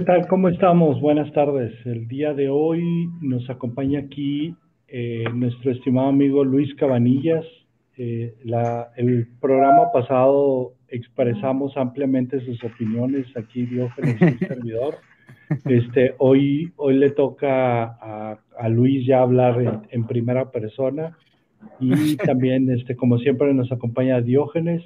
[0.00, 0.28] ¿Qué tal?
[0.28, 0.98] ¿Cómo estamos?
[0.98, 1.74] Buenas tardes.
[1.84, 4.56] El día de hoy nos acompaña aquí
[4.88, 7.44] eh, nuestro estimado amigo Luis Cabanillas.
[7.98, 8.34] Eh,
[8.96, 14.94] el programa pasado expresamos ampliamente sus opiniones, aquí Diógenes, un servidor.
[15.66, 21.18] Este, hoy, hoy le toca a, Luis ya hablar en, primera persona
[21.78, 24.82] y también, este, como siempre, nos acompaña Diógenes.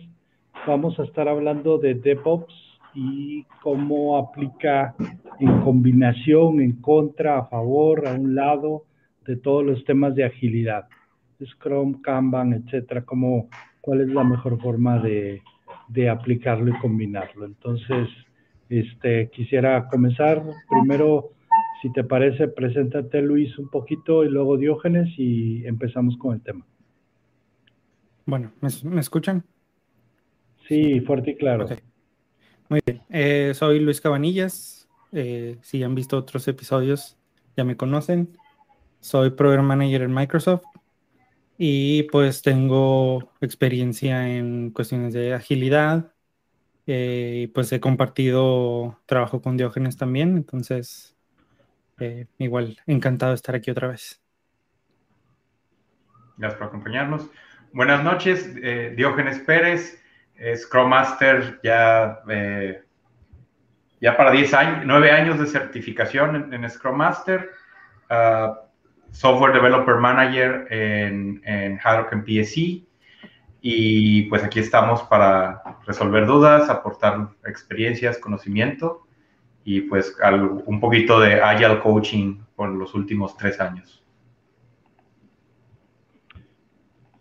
[0.66, 2.63] Vamos a estar hablando de DevOps
[2.94, 4.94] y cómo aplica
[5.40, 8.84] en combinación, en contra, a favor, a un lado
[9.26, 10.86] de todos los temas de agilidad.
[11.44, 13.48] Scrum, Kanban, etcétera, cómo,
[13.80, 15.42] cuál es la mejor forma de,
[15.88, 17.44] de aplicarlo y combinarlo.
[17.44, 18.08] Entonces,
[18.68, 20.42] este, quisiera comenzar.
[20.68, 21.30] Primero,
[21.82, 26.64] si te parece, preséntate Luis un poquito y luego Diógenes y empezamos con el tema.
[28.26, 29.44] Bueno, ¿me, escuchan?
[30.66, 31.66] Sí, fuerte y claro.
[32.74, 33.02] Muy bien.
[33.08, 34.88] Eh, soy Luis Cabanillas.
[35.12, 37.16] Eh, si han visto otros episodios,
[37.56, 38.36] ya me conocen.
[38.98, 40.64] Soy Program Manager en Microsoft
[41.56, 46.12] y pues tengo experiencia en cuestiones de agilidad,
[46.88, 51.14] eh, pues he compartido trabajo con Diógenes también, entonces
[52.00, 54.20] eh, igual encantado de estar aquí otra vez.
[56.38, 57.30] Gracias por acompañarnos.
[57.72, 58.52] Buenas noches,
[58.96, 60.03] Diógenes Pérez,
[60.56, 62.20] Scrum Master, ya,
[64.00, 67.50] ya para 10 años, 9 años de certificación en, Scrum Master,
[68.10, 68.60] ah,
[69.10, 72.84] Software Developer Manager en, en Hadrock PSE
[73.66, 79.06] y pues aquí estamos para resolver dudas, aportar experiencias, conocimiento
[79.64, 80.14] y pues
[80.66, 84.04] un poquito de Agile Coaching por los últimos tres años.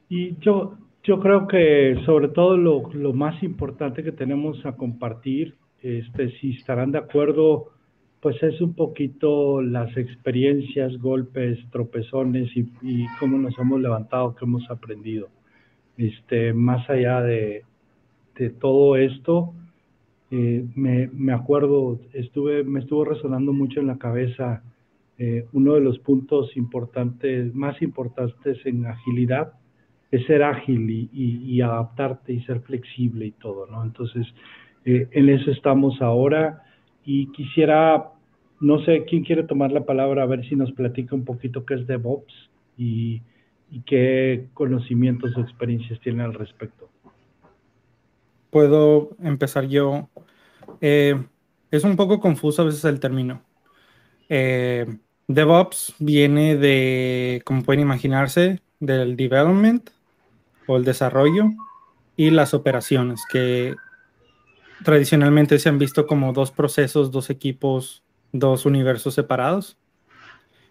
[0.10, 5.56] Y yo, yo creo que sobre todo lo, lo más importante que tenemos a compartir,
[5.82, 7.74] este, si estarán de acuerdo,
[8.22, 14.64] pues es un poquito las experiencias, golpes, tropezones y, cómo nos hemos levantado, qué hemos
[14.72, 15.28] aprendido.
[15.98, 17.66] Este, más allá de,
[18.62, 19.54] todo esto,
[20.32, 24.64] eh, me, acuerdo, estuve, me estuvo resonando mucho en la cabeza
[25.18, 29.54] eh, uno de los puntos importantes, más importantes en agilidad,
[30.14, 33.84] es ser ágil y, adaptarte y ser flexible y todo, ¿no?
[33.84, 34.28] Entonces,
[34.86, 36.62] eh, en eso estamos ahora
[37.04, 38.12] y quisiera,
[38.60, 40.22] no sé, ¿quién quiere tomar la palabra?
[40.22, 42.34] A ver si nos platica un poquito qué es DevOps
[42.78, 43.22] y
[43.88, 46.90] qué conocimientos o experiencias tiene al respecto.
[48.52, 50.10] Puedo empezar yo.
[50.80, 51.20] Eh,
[51.72, 53.42] es un poco confuso a veces el término.
[54.30, 54.86] Eh,
[55.28, 59.90] DevOps viene de, como pueden imaginarse, del development
[60.68, 61.50] o el desarrollo
[62.16, 63.76] y las operaciones, que
[64.84, 69.78] tradicionalmente se han visto como dos procesos, dos equipos, dos universos separados.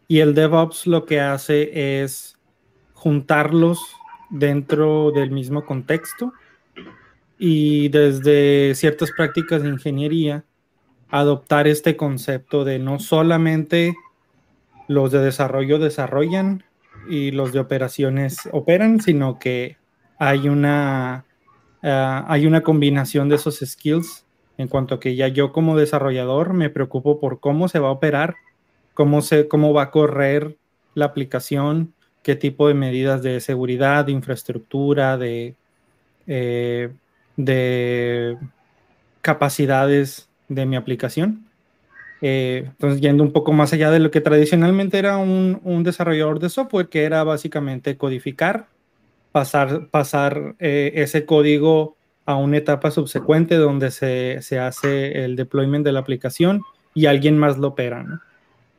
[0.08, 2.38] Y el DevOps lo que hace es
[2.94, 3.80] juntarlos
[4.30, 6.32] dentro del mismo contexto
[7.38, 10.44] y desde ciertas prácticas de ingeniería
[11.10, 13.94] adoptar este concepto de no solamente
[14.88, 16.64] los de desarrollo desarrollan
[17.08, 19.76] y los de operaciones operan, sino que
[20.22, 21.24] hay una,
[21.82, 24.24] ah, hay una combinación de esos skills
[24.56, 27.92] en cuanto a que ya yo como desarrollador me preocupo por cómo se va a
[27.92, 28.36] operar,
[28.94, 30.56] cómo, se, cómo va a correr
[30.94, 35.56] la aplicación, qué tipo de medidas de seguridad, de infraestructura, de,
[36.28, 36.92] eh,
[37.36, 38.38] de
[39.22, 41.48] capacidades de mi aplicación.
[42.20, 46.48] Eh, entonces, yendo un poco más allá de lo que tradicionalmente era un, desarrollador de
[46.48, 48.68] software, que era básicamente codificar,
[49.32, 55.92] pasar, pasar eh, ese código a una etapa subsecuente donde se, hace el deployment de
[55.92, 56.62] la aplicación
[56.94, 58.20] y alguien más lo opera.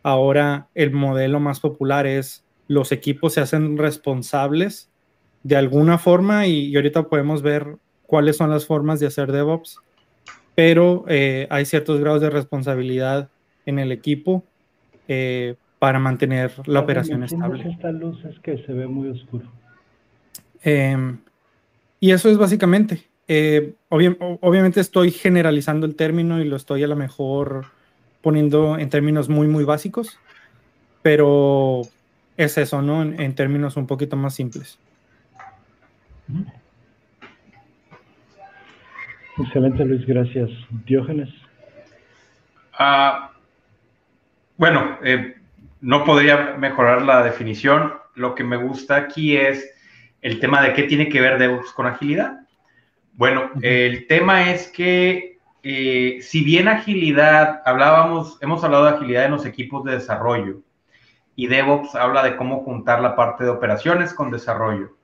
[0.02, 4.90] Ahora el modelo más popular es los equipos se hacen responsables
[5.44, 7.76] de alguna forma y, ahorita podemos ver
[8.06, 9.80] cuáles son las formas de hacer DevOps,
[10.56, 13.30] pero eh, hay ciertos grados de responsabilidad
[13.66, 14.44] en el equipo
[15.10, 17.70] eh, para mantener la operación estable.
[17.70, 19.52] Esta luz es que se ve muy oscuro.
[20.64, 21.20] Em,
[22.00, 23.04] y eso es básicamente.
[23.28, 27.68] Eh, obviamente estoy generalizando el término y lo estoy a lo mejor
[28.22, 30.18] poniendo en términos muy, muy básicos,
[31.02, 31.82] pero
[32.38, 33.02] es eso, ¿no?
[33.02, 34.80] En, términos un poquito más simples.
[39.38, 40.50] Excelente, Luis, gracias.
[40.86, 41.30] Diógenes.
[42.78, 43.32] Ah,
[44.58, 45.36] bueno, eh,
[45.82, 47.94] no podría mejorar la definición.
[48.16, 49.73] Lo que me gusta aquí es
[50.24, 52.40] el tema de qué tiene que ver DevOps con agilidad.
[53.14, 59.32] Bueno, el tema es que eh, si bien agilidad, hablábamos, hemos hablado de agilidad en
[59.32, 60.62] los equipos de desarrollo
[61.36, 64.98] y DevOps habla de cómo juntar la parte de operaciones con desarrollo.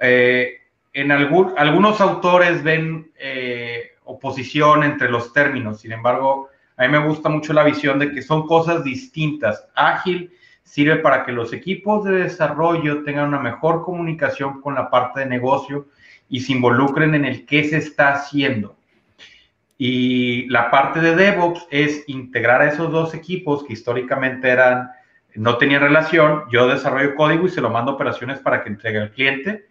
[0.00, 0.62] Eh,
[0.92, 7.28] en algunos autores ven eh, oposición entre los términos, sin embargo, a mí me gusta
[7.28, 9.68] mucho la visión de que son cosas distintas.
[9.74, 10.32] Ágil
[10.64, 15.26] sirve para que los equipos de desarrollo tengan una mejor comunicación con la parte de
[15.26, 15.86] negocio
[16.28, 18.76] y se involucren en el qué se está haciendo.
[19.78, 24.90] Y la parte de DevOps es integrar a esos dos equipos que históricamente eran,
[25.34, 26.44] no tenían relación.
[26.50, 29.66] Yo desarrollo código y se lo mando a operaciones para que entregue al cliente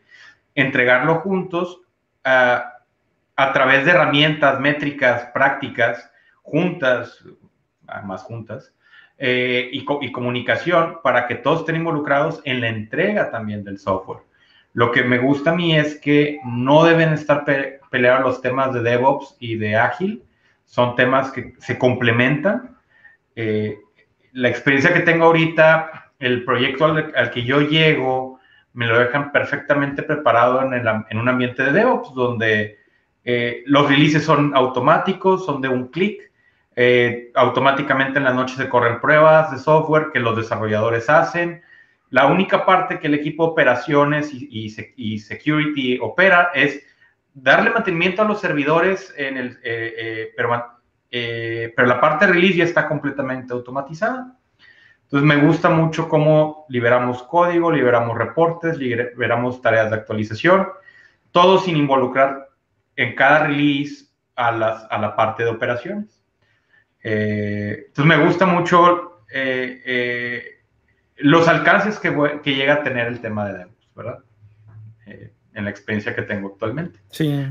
[0.55, 1.81] entregarlo juntos
[2.23, 2.79] a,
[3.53, 6.11] través de herramientas, métricas, prácticas,
[6.41, 7.23] juntas,
[8.03, 8.73] más juntas,
[9.25, 14.19] eh, y, comunicación para que todos estén involucrados en la entrega también del software.
[14.73, 17.45] Lo que me gusta a mí es que no deben estar
[17.89, 20.25] peleados los temas de DevOps y de Ágil,
[20.65, 22.75] son temas que se complementan.
[23.37, 23.77] Eh,
[24.33, 28.41] la experiencia que tengo ahorita, el proyecto al que yo llego,
[28.73, 32.77] me lo dejan perfectamente preparado en, un ambiente de DevOps, donde
[33.23, 36.32] eh, los releases son automáticos, son de un clic.
[36.75, 41.61] Eh, automáticamente en la noche se corren pruebas de software que los desarrolladores hacen.
[42.09, 46.81] La única parte que el equipo de operaciones y, security opera es
[47.33, 50.79] darle mantenimiento a los servidores, en el, eh, pero,
[51.09, 54.37] pero la parte de release ya está completamente automatizada.
[55.13, 60.67] Entonces me gusta mucho cómo liberamos código, liberamos reportes, liberamos tareas de actualización,
[61.31, 62.49] todo sin involucrar
[62.95, 66.22] en cada release a, las, a la parte de operaciones.
[67.03, 70.43] Eh, entonces me gusta mucho eh, eh,
[71.17, 74.19] los alcances que, que, llega a tener el tema de DevOps, ¿verdad?
[75.55, 76.99] en la experiencia que tengo actualmente.
[77.09, 77.45] Sí.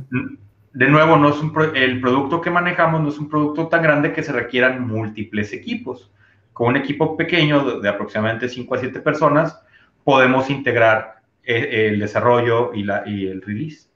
[0.72, 4.12] De nuevo, no es un el producto que manejamos no es un producto tan grande
[4.12, 6.10] que se requieran múltiples equipos
[6.52, 9.60] con un equipo pequeño de, aproximadamente 5 a 7 personas,
[10.04, 13.88] podemos integrar eh, el, desarrollo y, la, y el release.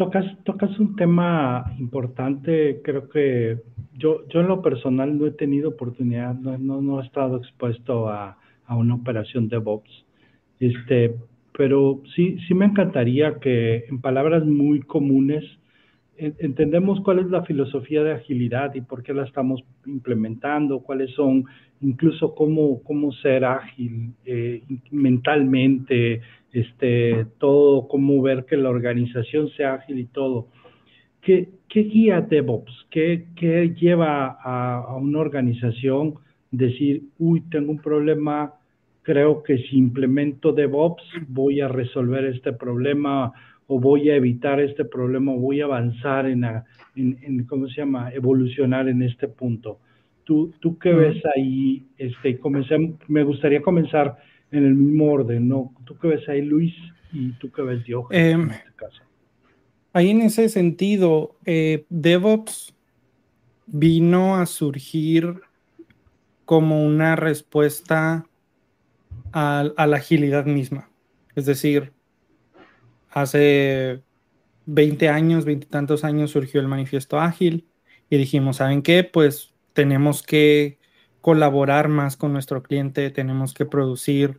[0.00, 3.58] Tocas, un tema importante, creo que
[3.92, 8.38] yo, yo en lo personal no he tenido oportunidad, no, no, he estado expuesto a,
[8.64, 10.06] a, una operación DevOps,
[10.58, 11.16] este,
[11.52, 15.44] pero sí, sí me encantaría que en palabras muy comunes
[16.16, 21.44] entendemos cuál es la filosofía de agilidad y por qué la estamos implementando, cuáles son,
[21.80, 26.20] incluso cómo, cómo ser ágil eh, mentalmente,
[26.52, 30.48] este, todo, cómo ver que la organización sea ágil y todo.
[31.20, 32.86] ¿Qué, qué guía DevOps?
[32.90, 36.14] ¿Qué, qué lleva a, a, una organización
[36.50, 38.54] decir, uy, tengo un problema,
[39.02, 43.32] creo que si implemento DevOps voy a resolver este problema
[43.72, 46.44] o voy a evitar este problema, o voy a avanzar en,
[46.96, 49.78] en, ¿cómo se llama?, evolucionar en este punto.
[50.24, 51.86] ¿Tú, tú qué ves ahí?
[51.98, 52.76] Este, comencé,
[53.08, 54.18] me gustaría comenzar
[54.50, 55.74] en el mismo orden, ¿no?
[55.84, 56.74] ¿Tú qué ves ahí, Luis?
[57.12, 59.02] ¿Y tú qué ves, Dios en em, este caso?
[59.92, 62.74] Ahí en ese sentido, eh, DevOps
[63.66, 65.40] vino a surgir
[66.44, 68.26] como una respuesta
[69.32, 70.90] a, a la agilidad misma.
[71.34, 71.92] Es decir,
[73.10, 74.02] hace
[74.66, 77.66] 20 años, 20 y tantos años surgió el manifiesto ágil
[78.08, 79.04] y dijimos, ¿saben qué?
[79.04, 80.76] Pues tenemos que
[81.22, 84.38] colaborar más con nuestro cliente, tenemos que producir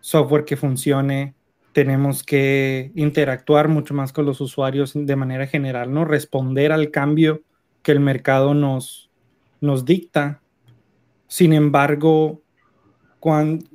[0.00, 1.36] software que funcione,
[1.72, 6.04] tenemos que interactuar mucho más con los usuarios de manera general, ¿no?
[6.04, 7.42] Responder al cambio
[7.84, 9.08] que el mercado nos,
[9.60, 10.42] nos dicta.
[11.28, 12.42] Sin embargo,
[13.20, 13.66] cuando,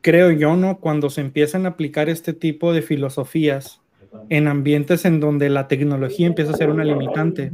[0.00, 0.78] creo yo, ¿no?
[0.78, 3.80] Cuando se empiezan a aplicar este tipo de filosofías
[4.28, 7.50] en ambientes en donde la tecnología empieza a ser una limitante,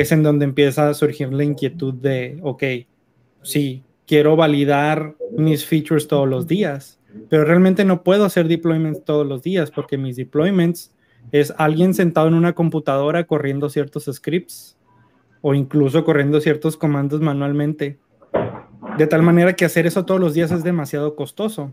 [0.00, 2.62] es en donde empieza a surgir la inquietud de, ok,
[3.42, 9.26] sí, quiero validar mis features todos los días, pero realmente no puedo hacer deployments todos
[9.26, 10.94] los días porque mis deployments
[11.32, 14.76] es alguien sentado en una computadora corriendo ciertos scripts
[15.42, 17.98] o incluso corriendo ciertos comandos manualmente
[19.00, 21.72] de tal manera que hacer eso todos los días es demasiado costoso.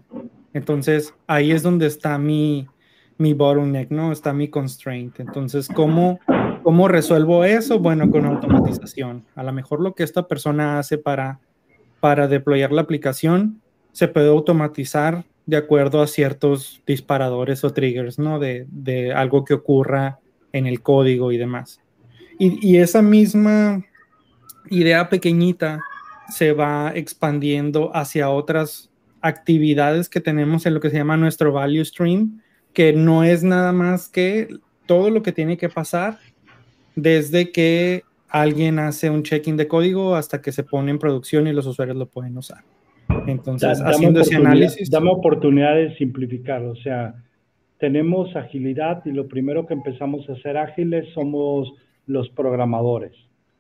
[0.54, 2.68] Entonces, ahí es donde está mi,
[3.18, 4.12] mi bottleneck, ¿no?
[4.12, 5.20] Está mi constraint.
[5.20, 6.20] Entonces, ¿cómo,
[6.68, 7.80] ¿cómo resuelvo eso?
[7.80, 9.24] Bueno, con automatización.
[9.36, 11.40] A lo mejor lo que esta persona hace para,
[12.02, 13.62] para deployar la aplicación
[13.94, 18.38] se puede automatizar de acuerdo a ciertos disparadores o triggers, ¿no?
[18.38, 20.20] De, de algo que ocurra
[20.52, 21.80] en el código y demás.
[22.38, 23.86] Y, y esa misma
[24.70, 25.80] idea pequeñita
[26.28, 28.90] se va expandiendo hacia otras
[29.22, 32.42] actividades que tenemos en lo que se llama nuestro value stream,
[32.74, 34.50] que no es nada más que
[34.86, 36.20] todo lo que tiene que pasar
[36.98, 41.54] desde que alguien hace un check-in de código hasta que se pone en producción y
[41.54, 42.64] los usuarios lo pueden usar.
[43.28, 44.90] Entonces, haciendo ese análisis.
[44.90, 47.16] Dame oportunidad de simplificar, o sea,
[47.78, 51.72] tenemos agilidad y lo primero que empezamos a hacer ágiles somos
[52.08, 53.14] los programadores.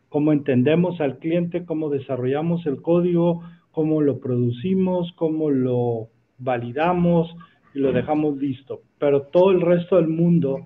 [0.09, 7.35] Cómo entendemos al cliente, cómo desarrollamos el código, cómo lo producimos, cómo lo validamos
[7.75, 8.81] y lo dejamos listo.
[8.97, 10.65] Pero todo el resto del mundo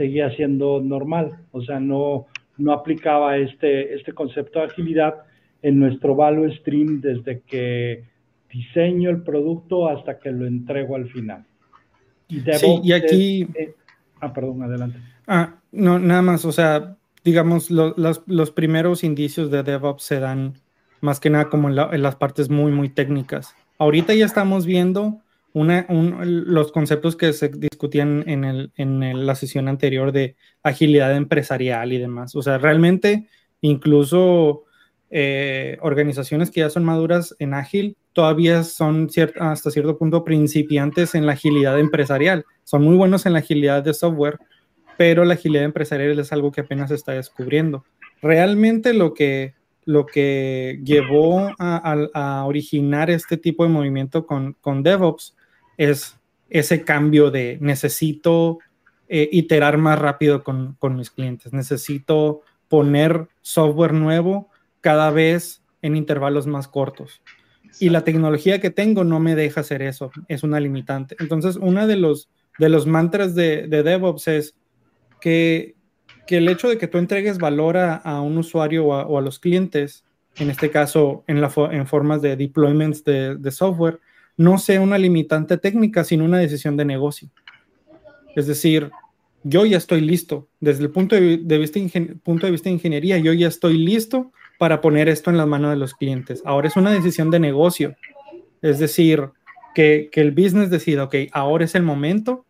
[0.00, 2.26] seguía siendo normal, o sea, no,
[2.56, 5.14] no aplicaba este, este concepto de agilidad
[5.60, 8.04] en nuestro value stream desde que
[8.50, 11.44] diseño el producto hasta que lo entrego al final.
[12.28, 13.46] Y sí, y aquí...
[14.22, 14.98] ah, perdón, adelante.
[15.26, 20.54] Ah, no, nada más, o sea, digamos, los, los, primeros indicios de DevOps se dan
[21.02, 23.54] más que nada como en, las partes muy, muy técnicas.
[23.76, 25.20] Ahorita ya estamos viendo
[25.52, 31.92] una, los conceptos que se discutían en, el, en la sesión anterior de agilidad empresarial
[31.92, 32.34] y demás.
[32.34, 33.28] O sea, realmente
[33.60, 34.64] incluso
[35.10, 39.08] eh, organizaciones que ya son maduras en ágil todavía son
[39.40, 42.44] hasta cierto punto principiantes en la agilidad empresarial.
[42.64, 44.38] Son muy buenos en la agilidad de software,
[44.96, 47.84] pero la agilidad empresarial es algo que apenas se está descubriendo.
[48.22, 49.54] Realmente lo que,
[49.84, 55.36] lo que llevó a, originar este tipo de movimiento con, con DevOps
[55.80, 56.20] es
[56.50, 58.58] ese cambio de necesito
[59.08, 64.50] eh, iterar más rápido con, con mis clientes, necesito poner software nuevo
[64.82, 67.22] cada vez en intervalos más cortos.
[67.78, 71.16] Y la tecnología que tengo no me deja hacer eso, es una limitante.
[71.18, 74.54] Entonces, uno de los, de los mantras de, de DevOps es
[75.18, 75.76] que,
[76.26, 80.04] que, el hecho de que tú entregues valor a, un usuario o a, los clientes,
[80.36, 83.98] en este caso en, la, en formas de deployments de, de software,
[84.40, 87.28] no sea una limitante técnica, sino una decisión de negocio.
[88.34, 88.90] Es decir,
[89.42, 90.48] yo ya estoy listo.
[90.60, 91.78] Desde el punto de, vista,
[92.22, 95.72] punto de vista de ingeniería, yo ya estoy listo para poner esto en las manos
[95.72, 96.40] de los clientes.
[96.46, 97.96] Ahora es una decisión de negocio.
[98.62, 99.28] Es decir,
[99.74, 102.46] que, el business decida, ok, ahora es el momento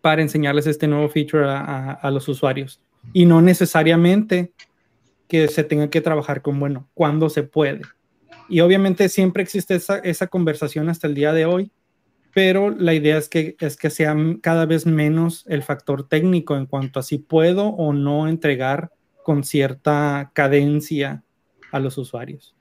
[0.00, 2.80] para enseñarles este nuevo feature a, los usuarios.
[3.12, 4.50] Y no necesariamente
[5.28, 7.82] que se tenga que trabajar con, bueno, cuando se puede.
[8.48, 11.70] Y obviamente siempre existe esa, esa conversación hasta el día de hoy,
[12.34, 16.66] pero la idea es que, es que sea cada vez menos el factor técnico en
[16.66, 18.90] cuanto a si puedo o no entregar
[19.22, 21.22] con cierta cadencia
[21.72, 22.54] a los usuarios.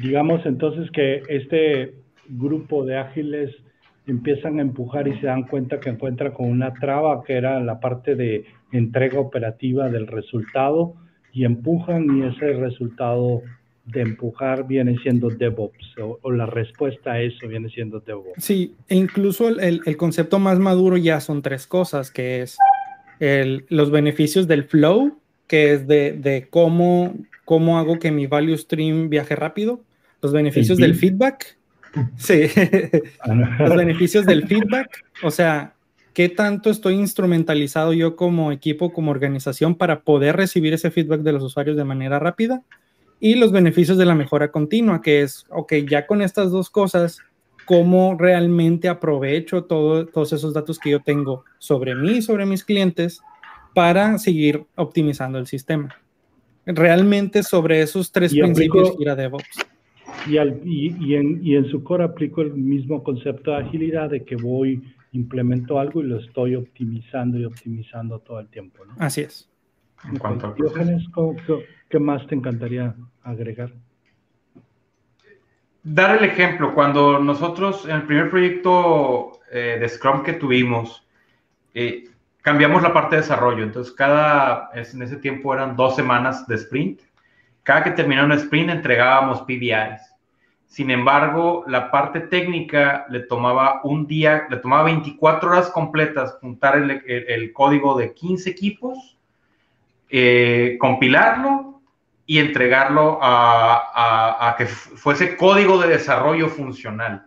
[0.00, 1.94] Digamos entonces que este
[2.28, 3.54] grupo de ágiles
[4.06, 7.80] empiezan a empujar y se dan cuenta que encuentran con una traba que era la
[7.80, 10.94] parte de entrega operativa del resultado
[11.32, 13.42] y empujan y ese resultado
[13.92, 18.42] de empujar viene siendo DevOps o, la respuesta a eso viene siendo DevOps.
[18.42, 22.58] Sí, e incluso el, el concepto más maduro ya son tres cosas, que es
[23.20, 27.14] el, los beneficios del flow, que es de, cómo,
[27.44, 29.82] cómo hago que mi value stream viaje rápido,
[30.20, 31.56] los beneficios del feedback.
[32.18, 32.42] Sí,
[33.58, 35.72] los beneficios del feedback, o sea,
[36.12, 41.32] qué tanto estoy instrumentalizado yo como equipo, como organización para poder recibir ese feedback de
[41.32, 42.62] los usuarios de manera rápida
[43.20, 47.20] y los beneficios de la mejora continua, que es, ok, ya con estas dos cosas,
[47.64, 53.20] cómo realmente aprovecho todos esos datos que yo tengo sobre mí, sobre mis clientes,
[53.74, 55.94] para seguir optimizando el sistema.
[56.64, 59.66] Realmente sobre esos tres principios gira DevOps.
[60.26, 64.36] Y, y, en, y, en, su core aplico el mismo concepto de agilidad de que
[64.36, 64.82] voy,
[65.12, 68.84] implemento algo y lo estoy optimizando y optimizando todo el tiempo.
[68.84, 68.94] ¿no?
[68.98, 69.48] Así es.
[70.08, 70.62] En cuanto a ¿qué,
[71.88, 73.72] ¿qué más te encantaría agregar?
[75.82, 81.06] Dar el ejemplo, cuando nosotros en el primer proyecto eh, de Scrum que tuvimos,
[81.72, 82.04] eh,
[82.42, 83.64] cambiamos la parte de desarrollo.
[83.64, 87.00] Entonces, cada, en ese tiempo eran dos semanas de sprint.
[87.62, 90.14] Cada que terminaba un sprint entregábamos PBIs.
[90.66, 96.76] Sin embargo, la parte técnica le tomaba un día, le tomaba 24 horas completas juntar
[96.76, 99.16] el, código de 15 equipos,
[100.10, 101.67] eh, compilarlo
[102.30, 107.26] y entregarlo a, que fuese código de desarrollo funcional.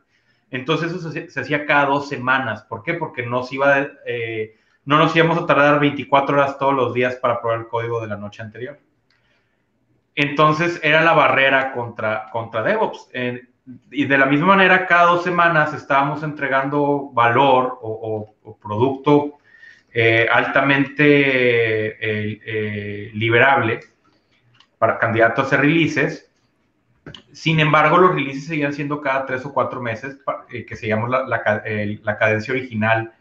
[0.51, 2.61] Entonces eso se, hacía cada dos semanas.
[2.61, 2.93] ¿Por qué?
[2.93, 3.87] Porque no se iba...
[4.05, 4.55] Eh,
[4.85, 8.07] no nos íbamos a tardar 24 horas todos los días para probar el código de
[8.07, 8.79] la noche anterior.
[10.13, 13.09] Entonces era la barrera contra, contra DevOps.
[13.91, 19.39] y de la misma manera, cada dos semanas estábamos entregando valor o, producto
[19.91, 23.79] eh, altamente eh, eh, liberable
[24.81, 26.27] para candidatos a releases.
[27.31, 30.17] Sin embargo, los releases seguían siendo cada tres o cuatro meses,
[30.49, 33.13] que se llama la, la cadencia original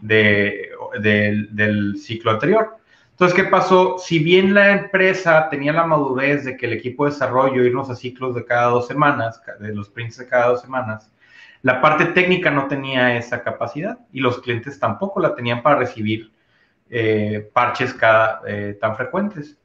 [0.00, 0.70] de,
[1.02, 2.78] del ciclo anterior.
[3.10, 3.98] Entonces, ¿qué pasó?
[3.98, 7.94] Si bien la empresa tenía la madurez de que el equipo de desarrollo irnos a
[7.94, 11.12] ciclos de cada dos semanas, de los sprints de cada dos semanas,
[11.60, 16.32] la parte técnica no tenía esa capacidad y los clientes tampoco la tenían para recibir
[16.88, 19.58] eh, parches cada, eh, tan frecuentes.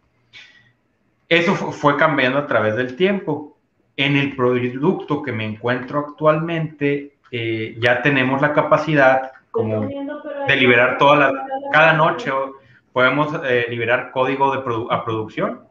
[1.30, 3.58] Eso fue cambiando a través del tiempo.
[3.96, 9.88] En el producto que me encuentro actualmente, eh, ya tenemos la capacidad como
[10.48, 12.32] de liberar toda la, cada noche
[12.94, 13.32] podemos
[13.70, 15.62] liberar código de a producción,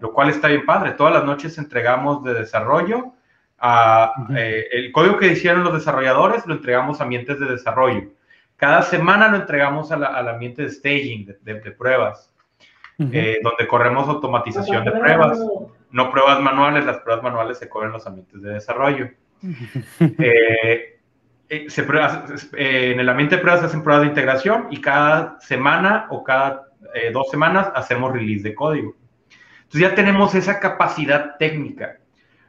[0.00, 0.92] lo cual está bien padre.
[0.92, 3.12] Todas las noches entregamos de desarrollo
[4.34, 8.10] eh, el código que hicieron los desarrolladores lo entregamos a ambientes de desarrollo.
[8.56, 12.31] Cada semana lo entregamos al ambiente de staging, de, pruebas,
[12.98, 15.40] eh, donde corremos automatización de pruebas,
[15.90, 19.10] no pruebas manuales, las pruebas manuales se corren en los ambientes de desarrollo.
[20.18, 20.98] Eh,
[21.48, 26.68] en el ambiente de pruebas se hacen pruebas de integración y cada semana o cada
[27.12, 28.94] dos semanas hacemos release de código.
[29.64, 31.98] Entonces ya tenemos esa capacidad técnica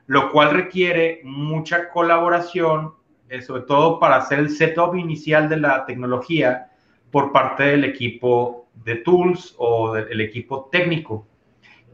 [0.08, 2.94] lo cual requiere mucha colaboración,
[3.30, 6.68] eh, sobre todo para hacer el setup inicial de la tecnología
[7.12, 11.28] por parte del equipo de tools o del equipo técnico,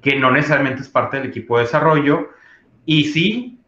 [0.02, 2.30] que no necesariamente es parte del equipo de desarrollo.
[2.86, 3.60] Y sí,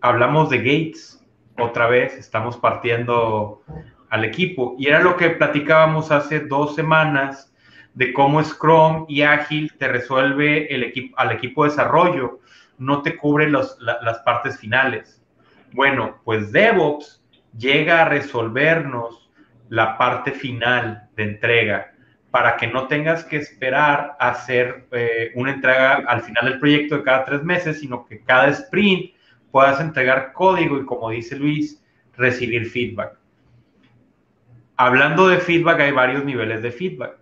[0.00, 1.24] hablamos de Gates,
[1.58, 3.62] otra vez estamos partiendo
[4.08, 4.74] al equipo.
[4.78, 7.54] Y era lo que platicábamos hace dos semanas
[7.94, 12.40] de cómo Scrum y Agile te resuelve el equipo, al equipo de desarrollo
[12.80, 15.22] no te cubre las partes finales.
[15.72, 17.22] Bueno, pues DevOps
[17.56, 19.30] llega a resolvernos
[19.68, 21.92] la parte final de entrega
[22.30, 26.98] para que no tengas que esperar a hacer eh, una entrega al final del proyecto
[26.98, 29.12] de cada tres meses, sino que cada sprint
[29.50, 31.82] puedas entregar código y, como dice Luis,
[32.16, 33.18] recibir feedback.
[34.76, 37.18] Hablando de feedback, hay varios niveles de feedback.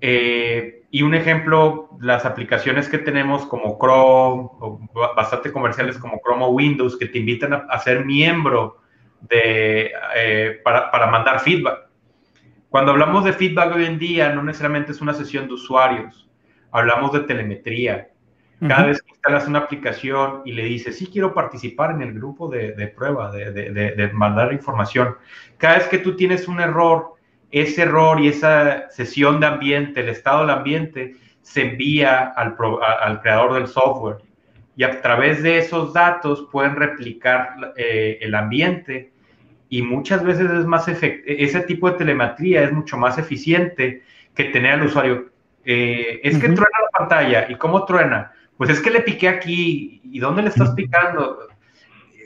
[0.00, 4.80] Eh, y un ejemplo, las aplicaciones que tenemos como Chrome, o
[5.16, 8.80] bastante comerciales como Chrome o Windows, que te invitan a, ser miembro
[9.22, 11.83] de, eh, para, mandar feedback.
[12.74, 16.28] Cuando hablamos de feedback hoy en día, no necesariamente es una sesión de usuarios,
[16.72, 18.08] hablamos de telemetría.
[18.66, 22.48] Cada vez que instalas una aplicación y le dices, sí quiero participar en el grupo
[22.48, 25.14] de, prueba, de, de mandar información,
[25.56, 27.12] cada vez que tú tienes un error,
[27.52, 32.56] ese error y esa sesión de ambiente, el estado del ambiente, se envía al,
[33.00, 34.16] al creador del software.
[34.74, 39.13] Y a través de esos datos pueden replicar eh, el ambiente
[39.74, 44.74] y muchas veces es más ese tipo de telemetría es mucho más eficiente que tener
[44.74, 45.32] al usuario.
[45.64, 47.50] Eh, es que truena la pantalla.
[47.50, 48.30] ¿Y cómo truena?
[48.56, 50.00] Pues es que le piqué aquí.
[50.04, 51.48] ¿Y dónde le estás picando?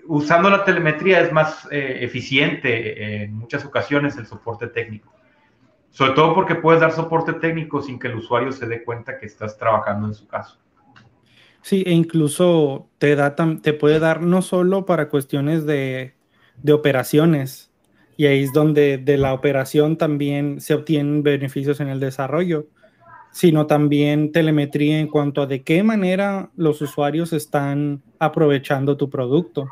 [0.09, 5.11] Usando la telemetría es más eh, eficiente en muchas ocasiones el soporte técnico.
[5.89, 9.25] Sobre todo porque puedes dar soporte técnico sin que el usuario se dé cuenta que
[9.25, 10.59] estás trabajando en su caso.
[11.63, 16.18] Sí, e incluso te, da te puede dar no solo para cuestiones de,
[16.63, 17.71] de operaciones,
[18.17, 22.67] y ahí es donde de la operación también se obtienen beneficios en el desarrollo,
[23.31, 29.69] sino también telemetría en cuanto a de qué manera los usuarios están aprovechando tu producto,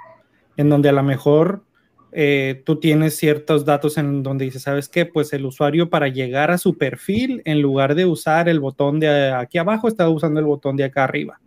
[0.57, 1.65] en donde a lo mejor
[2.13, 5.05] eh, tú tienes ciertos datos en donde dices, ¿sabes qué?
[5.07, 9.33] Pues el usuario para llegar a su perfil, en lugar de usar el botón de
[9.33, 11.41] aquí abajo, está usando el botón de acá arriba.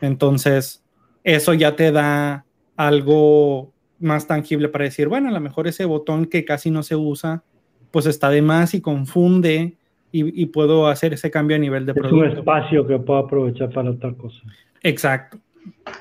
[0.00, 0.84] Entonces,
[1.24, 2.44] eso ya te da
[2.76, 6.96] algo más tangible para decir, bueno, a lo mejor ese botón que casi no se
[6.96, 7.42] usa,
[7.90, 9.76] pues está de más y confunde
[10.12, 12.24] y, puedo hacer ese cambio a nivel de producto.
[12.24, 14.40] Es un espacio que puedo aprovechar para otra cosa.
[14.82, 15.38] Exacto.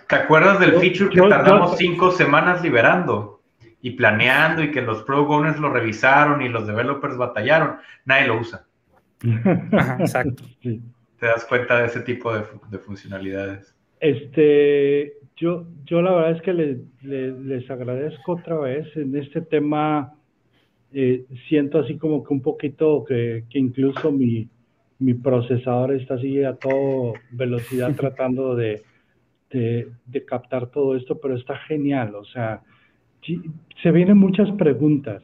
[0.07, 3.39] ¿Te acuerdas del feature que tardamos cinco semanas liberando?
[3.81, 8.39] y planeando y que los pro owners lo revisaron y los developers batallaron, nadie lo
[8.39, 8.65] usa.
[9.99, 10.43] exacto.
[10.61, 12.43] Te das cuenta de ese tipo de,
[12.79, 13.75] funcionalidades.
[13.99, 20.13] Este, yo, yo la verdad es que les agradezco otra vez en este tema.
[20.91, 24.49] Eh, siento así como que un poquito que, incluso mi,
[24.97, 28.81] mi, procesador está así a toda velocidad tratando de,
[29.51, 32.15] de, de captar todo esto, pero está genial.
[32.15, 32.61] O sea,
[33.81, 35.23] se vienen muchas preguntas.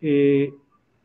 [0.00, 0.52] Eh,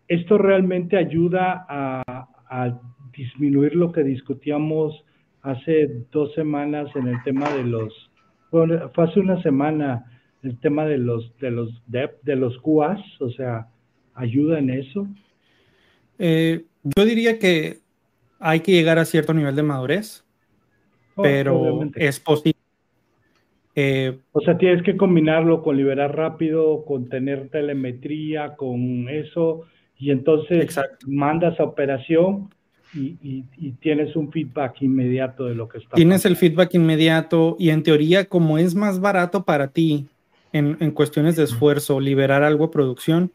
[0.07, 2.79] ¿Esto realmente ayuda a,
[3.15, 5.03] disminuir lo que discutíamos
[5.41, 8.06] hace dos semanas en el tema de los,
[8.51, 10.05] bueno, fue hace una semana
[10.43, 13.67] el tema de los, de los DEP, de los QAs, o sea,
[14.13, 15.07] ¿ayuda en eso?
[16.19, 17.79] Eh, yo diría que
[18.39, 20.23] hay que llegar a cierto nivel de madurez,
[21.15, 22.59] oh, pero es posible.
[23.75, 29.63] Eh, o sea, tienes que combinarlo con liberar rápido, con tener telemetría, con eso,
[29.97, 32.49] y entonces mandas a operación
[32.93, 33.43] y,
[33.79, 38.25] tienes un feedback inmediato de lo que está Tienes el feedback inmediato y en teoría
[38.25, 40.07] como es más barato para ti
[40.53, 43.31] en, en cuestiones de esfuerzo liberar algo a producción,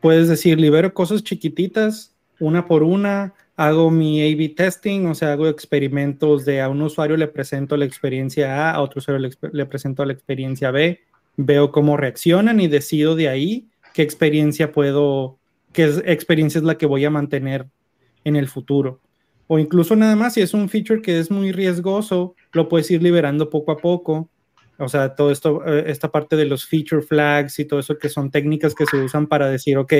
[0.00, 5.46] puedes decir, libero cosas chiquititas, una por una, hago mi A-B testing, o sea, hago
[5.46, 10.04] experimentos de a un usuario le presento la experiencia A, a otro usuario le, presento
[10.06, 11.00] la experiencia B,
[11.36, 15.36] veo cómo reaccionan y decido de ahí qué experiencia puedo,
[15.74, 17.66] qué experiencia es la que voy a mantener
[18.24, 19.00] en el futuro.
[19.46, 23.02] O incluso nada más, si es un feature que es muy riesgoso, lo puedes ir
[23.02, 24.30] liberando poco a poco.
[24.78, 28.08] O sea, todo esto, eh, esta parte de los feature flags y todo eso que
[28.08, 29.92] son técnicas que se usan para decir, ok,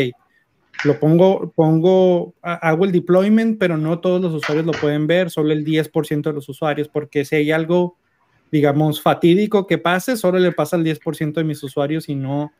[0.84, 5.52] lo pongo, pongo, hago el deployment, pero no todos los usuarios lo pueden ver, solo
[5.52, 7.98] el 10% de los usuarios, porque si hay algo,
[8.50, 12.52] digamos, fatídico que pase, solo le pasa al 10% de mis usuarios y no,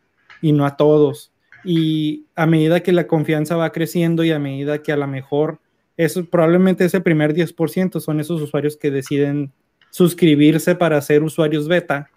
[0.43, 1.33] y no a todos.
[1.65, 5.61] Y a medida que la confianza va creciendo y a medida que a lo mejor
[5.97, 9.53] eso, probablemente ese primer 10% son esos usuarios que deciden
[9.91, 12.11] suscribirse para ser usuarios beta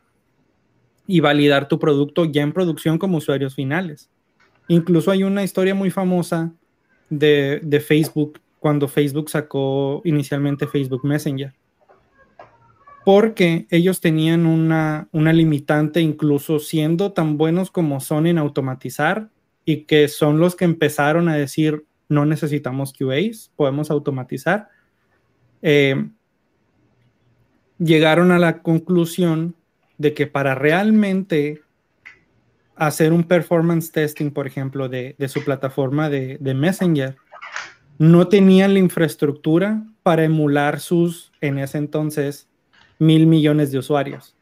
[1.05, 4.09] y validar tu producto ya en producción como usuarios finales.
[4.69, 6.53] Incluso hay una historia muy famosa
[7.09, 11.53] de, de Facebook cuando Facebook sacó inicialmente Facebook Messenger
[13.03, 19.29] porque ellos tenían una, una, limitante, incluso siendo tan buenos como son en automatizar,
[19.65, 24.69] y que son los que empezaron a decir, no necesitamos QAs, podemos automatizar,
[25.61, 26.09] eh,
[27.77, 29.55] llegaron a la conclusión
[29.97, 31.61] de que para realmente
[32.75, 37.15] hacer un performance testing, por ejemplo, de, su plataforma de, de, Messenger,
[37.97, 42.49] no tenían la infraestructura para emular sus, en ese entonces,
[42.99, 44.35] mil millones de usuarios.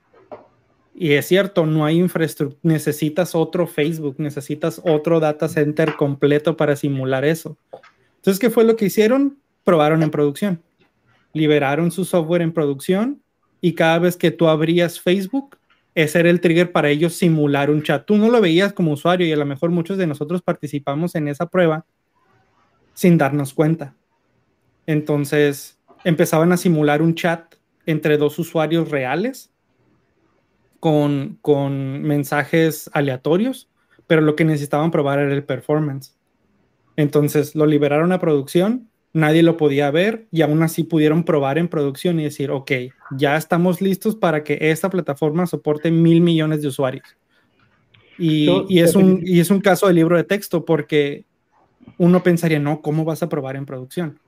[0.93, 6.75] Y es cierto, no hay infraestructura, necesitas otro Facebook, necesitas otro data center completo para
[6.75, 7.57] simular eso.
[8.17, 9.39] Entonces, ¿qué fue lo que hicieron?
[9.63, 10.61] Probaron en producción.
[11.33, 13.21] Liberaron su software en producción
[13.61, 15.57] y cada vez que tú abrías Facebook,
[15.95, 18.05] ese era el trigger para ellos simular un chat.
[18.05, 21.27] Tú no lo veías como usuario y a lo mejor muchos de nosotros participamos en
[21.27, 21.85] esa prueba
[22.93, 23.95] sin darnos cuenta.
[24.87, 29.50] Entonces, empezaban a simular un chat entre dos usuarios reales
[30.81, 33.69] con, con mensajes aleatorios,
[34.07, 36.17] pero lo que necesitaban probar era el performance.
[36.97, 41.67] Entonces lo liberaron a producción, nadie lo podía ver y aún así pudieron probar en
[41.67, 42.71] producción y decir, ok,
[43.15, 47.05] ya estamos listos para que esta plataforma soporte mil millones de usuarios.
[48.17, 51.25] Y, y, es un, y es un caso de libro de texto porque
[51.99, 54.19] uno pensaría, no, ¿cómo vas a probar en producción?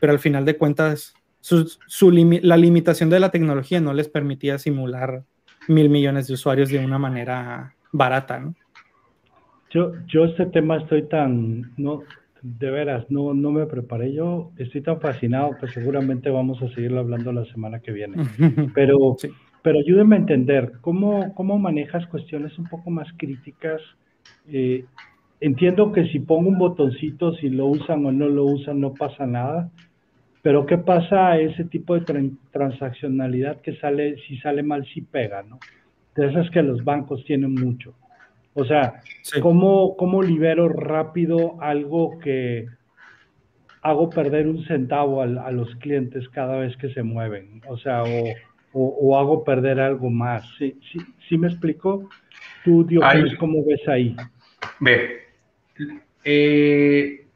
[0.00, 4.58] Pero al final de cuentas, su, su la limitación de la tecnología no les permitía
[4.58, 5.24] simular
[5.68, 8.54] mil millones de usuarios de una manera barata, ¿no?
[9.70, 12.02] Yo, yo este tema estoy tan, no,
[12.42, 14.12] de veras, no, no me preparé.
[14.12, 18.16] Yo estoy tan fascinado que seguramente vamos a seguirlo hablando la semana que viene.
[18.74, 19.16] Pero,
[19.62, 23.80] pero ayúdeme a entender cómo, cómo manejas cuestiones un poco más críticas.
[24.50, 24.84] Eh,
[25.40, 29.26] entiendo que si pongo un botoncito, si lo usan o no lo usan, no pasa
[29.26, 29.70] nada.
[30.48, 35.42] Pero ¿qué pasa a ese tipo de transaccionalidad que sale, si sale mal, si pega,
[35.42, 35.58] ¿no?
[36.16, 37.92] De esas que los bancos tienen mucho.
[38.54, 39.02] O sea,
[39.42, 42.66] ¿cómo, ¿cómo, libero rápido algo que
[43.82, 47.60] hago perder un centavo a, los clientes cada vez que se mueven?
[47.68, 48.04] O sea,
[48.72, 50.48] o, hago perder algo más.
[50.56, 52.08] ¿Sí, sí, sí me explico?
[52.64, 53.04] Tú, Dios,
[53.38, 54.16] ¿cómo ves ahí?
[54.80, 55.10] Ve,
[56.24, 57.27] eh,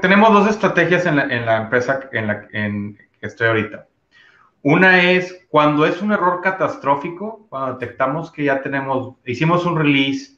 [0.00, 3.86] tenemos dos estrategias en la, empresa en la que estoy ahorita.
[4.62, 10.36] Una es cuando es un error catastrófico, cuando detectamos que ya tenemos, hicimos un release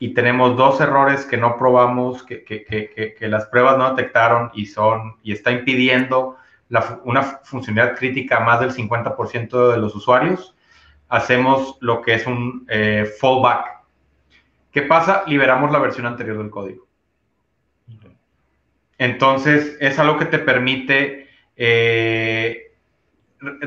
[0.00, 5.32] y tenemos dos errores que no probamos, que, las pruebas no detectaron y son, y
[5.32, 6.36] está impidiendo
[7.04, 10.56] una funcionalidad crítica a más del 50% de los usuarios,
[11.08, 13.82] hacemos lo que es un eh, fallback.
[14.72, 15.22] ¿Qué pasa?
[15.26, 16.81] Liberamos la versión anterior del código.
[19.02, 22.72] Entonces, es algo que te permite eh,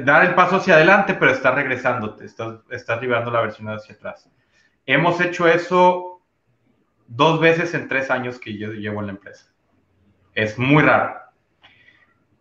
[0.02, 4.32] dar el paso hacia adelante, pero estás regresándote, estás, estás liberando la versión hacia atrás.
[4.86, 6.22] Hemos hecho eso
[7.06, 9.54] dos veces en tres años que yo llevo en la empresa.
[10.34, 11.20] Es muy raro.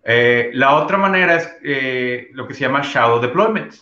[0.04, 3.74] Eh, la otra manera es eh, lo que se llama Shadow Deployment.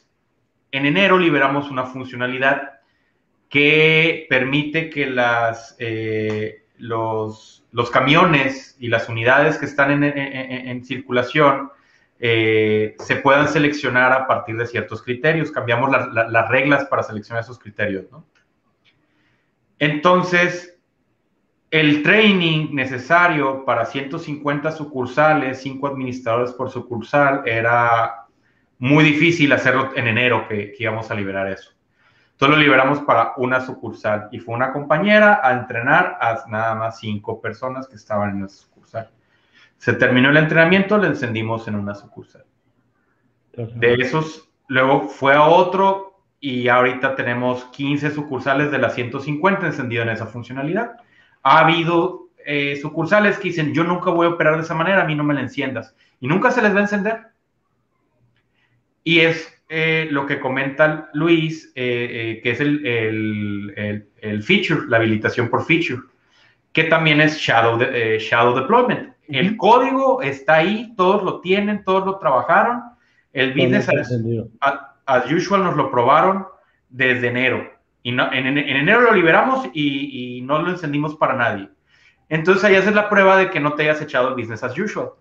[0.70, 2.80] En enero liberamos una funcionalidad
[3.50, 5.76] que permite que las,
[6.78, 11.70] los, los camiones y las unidades que están en, circulación
[12.20, 15.50] eh, se puedan seleccionar a partir de ciertos criterios.
[15.50, 18.04] Cambiamos las reglas para seleccionar esos criterios.
[19.78, 20.78] Entonces,
[21.70, 28.26] el training necesario para 150 sucursales, 5 administradores por sucursal, era
[28.78, 31.72] muy difícil hacerlo en enero que, que íbamos a liberar eso.
[32.42, 36.98] Entonces lo liberamos para una sucursal y fue una compañera a entrenar a nada más
[36.98, 39.10] cinco personas que estaban en esa sucursal.
[39.78, 42.44] Se terminó el entrenamiento, le encendimos en una sucursal.
[43.52, 50.02] De esos, luego fue a otro y ahorita tenemos 15 sucursales de las 150 encendido
[50.02, 50.96] en esa funcionalidad.
[51.44, 55.06] Ha habido eh, sucursales que dicen, yo nunca voy a operar de esa manera, a
[55.06, 55.94] mí no me la enciendas.
[56.18, 57.20] Y nunca se les va a encender.
[59.04, 64.82] Y es eh, lo que comenta Luis, eh, eh, que es el, el, el, feature,
[64.86, 66.02] la habilitación por feature,
[66.74, 69.14] que también es Shadow, de, shadow Deployment.
[69.28, 72.82] El código está ahí, todos lo tienen, todos lo trabajaron.
[73.32, 73.88] El business
[75.06, 76.44] as, usual nos lo probaron
[76.90, 77.72] desde enero.
[78.02, 81.70] Y no, en, en, enero lo liberamos y, y, no lo encendimos para nadie.
[82.28, 85.12] Entonces ahí haces la prueba de que no te hayas echado el business as usual.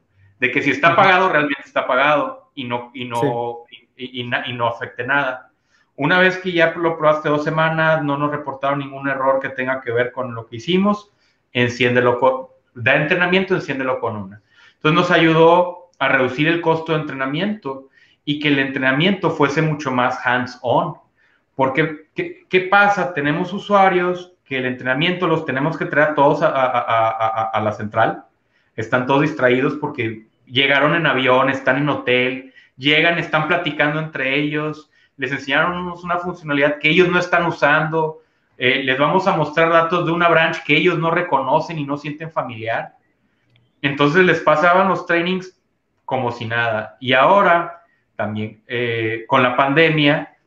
[0.42, 3.64] De que si está pagado, realmente está pagado y no, y no,
[4.06, 5.52] y, no afecte nada.
[5.96, 9.82] Una vez que ya lo probaste dos semanas, no nos reportaron ningún error que tenga
[9.82, 11.12] que ver con lo que hicimos,
[11.54, 14.42] enciéndelo con, da entrenamiento, enciéndelo con una.
[14.76, 17.90] Entonces nos ayudó a reducir el costo de entrenamiento
[18.26, 20.96] y que el entrenamiento fuese mucho más hands-on.
[21.56, 23.14] Porque, ¿qué, ¿qué, pasa?
[23.14, 28.26] Tenemos usuarios que el entrenamiento los tenemos que traer todos a, la central.
[28.76, 32.51] Están todos distraídos porque llegaron en avión, están en hotel,
[32.82, 38.24] llegan, están platicando entre ellos, les enseñaron una funcionalidad que ellos no están usando,
[38.58, 41.98] eh, les vamos a mostrar datos de una branch que ellos no reconocen y no
[41.98, 42.96] sienten familiar.
[43.84, 45.60] Entonces les pasaban los trainings
[46.06, 46.98] como si nada.
[47.00, 47.84] Y ahora,
[48.16, 50.38] también eh, con la pandemia,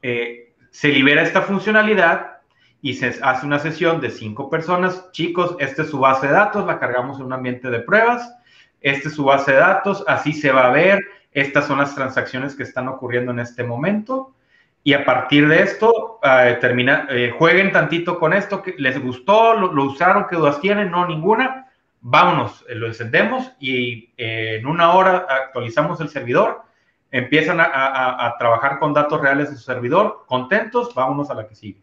[0.00, 2.38] eh, se libera esta funcionalidad
[2.80, 5.10] y se hace una sesión de cinco personas.
[5.12, 8.34] Chicos, esta es su base de datos, la cargamos en un ambiente de pruebas.
[8.80, 11.00] Esta es su base de datos, así se va a ver,
[11.36, 14.34] estas son las transacciones que están ocurriendo en este momento.
[14.82, 19.52] Y a partir de esto, eh, termina, eh, jueguen tantito con esto, que les gustó,
[19.52, 21.70] lo, usaron, qué dudas tienen, no ninguna.
[22.00, 26.62] Vámonos, eh, lo encendemos y en una hora actualizamos el servidor.
[27.10, 31.54] Empiezan a, a, trabajar con datos reales de su servidor, contentos, vámonos a la que
[31.54, 31.82] sigue.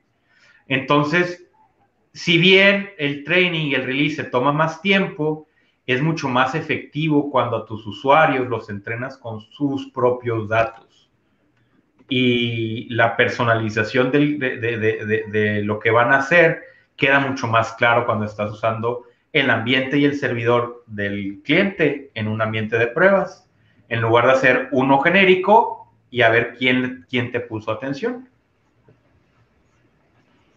[0.68, 1.46] Entonces,
[2.12, 5.48] si bien el training y el release se toma más tiempo,
[5.86, 11.10] es mucho más efectivo cuando a tus usuarios los entrenas con sus propios datos.
[12.10, 16.64] Y la personalización de, lo que van a hacer
[16.96, 22.28] queda mucho más claro cuando estás usando el ambiente y el servidor del cliente en
[22.28, 23.50] un ambiente de pruebas,
[23.90, 28.30] en lugar de hacer uno genérico y a ver quién, quién te puso atención.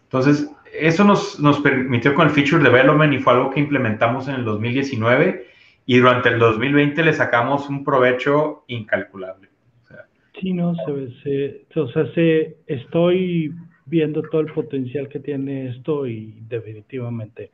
[0.03, 4.35] Entonces, eso nos, nos, permitió con el Feature Development y fue algo que implementamos en
[4.35, 5.45] el 2019
[5.85, 9.47] y durante el 2020 le sacamos un provecho incalculable.
[10.39, 10.75] sí, no,
[11.23, 13.53] se, o sea, se, estoy
[13.85, 17.51] viendo todo el potencial que tiene esto y definitivamente.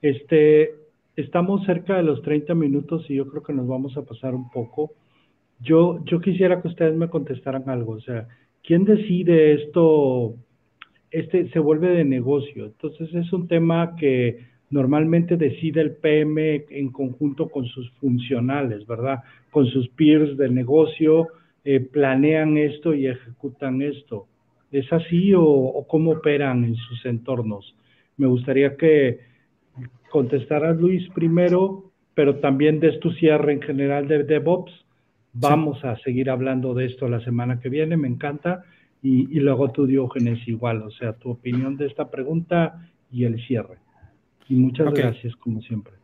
[0.00, 0.74] Este,
[1.16, 4.48] estamos cerca de los 30 minutos y yo creo que nos vamos a pasar un
[4.50, 4.92] poco.
[5.60, 8.28] Yo, yo quisiera que ustedes me contestaran algo, o sea,
[8.62, 10.34] ¿quién decide esto?
[11.12, 12.66] Este se vuelve de negocio.
[12.66, 19.20] Entonces es un tema que normalmente decide el PM en conjunto con sus funcionales, ¿verdad?
[19.50, 21.28] Con sus peers del negocio,
[21.64, 24.26] eh, planean esto y ejecutan esto.
[24.72, 27.76] ¿Es así o, cómo operan en sus entornos?
[28.16, 29.20] Me gustaría que
[30.10, 34.72] contestaras Luis primero, pero también des tu cierre en general de DevOps.
[35.34, 38.64] Vamos a seguir hablando de esto la semana que viene, me encanta
[39.02, 43.78] y, luego tú, Diógenes, igual, o sea, tu opinión de esta pregunta y el cierre.
[44.48, 45.94] Y muchas gracias, como siempre.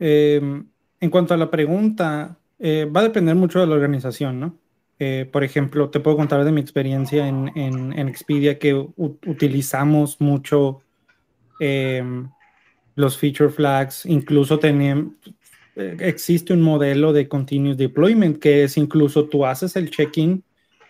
[0.00, 0.66] Em,
[1.00, 4.58] en cuanto a la pregunta, eh, va a depender mucho de la organización, ¿no?
[4.98, 10.80] Eh, por ejemplo, te puedo contar de mi experiencia en, en, Expedia que utilizamos mucho
[11.60, 12.28] em,
[12.96, 15.12] los feature flags, incluso tenemos,
[15.76, 20.42] eh, existe un modelo de continuous deployment que es incluso tú haces el check-in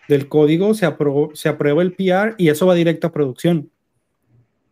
[0.09, 0.87] del código, se,
[1.33, 3.69] se aprueba el PR y eso va directo a producción.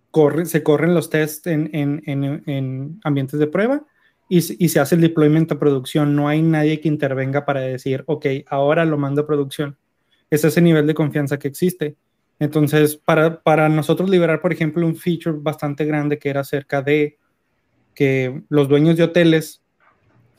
[0.10, 3.86] Corre, se corren los tests en, en, en, ambientes de prueba
[4.28, 6.15] y, y, se hace el deployment a producción.
[6.15, 9.78] No hay nadie que intervenga para decir, ok, ahora lo mando a producción.
[10.32, 11.95] Es ese nivel de confianza que existe.
[12.39, 17.19] Entonces, para, para nosotros liberar, por ejemplo, un feature bastante grande que era acerca de
[17.93, 19.62] que los dueños de hoteles